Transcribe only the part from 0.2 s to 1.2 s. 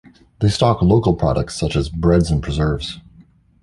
They stock local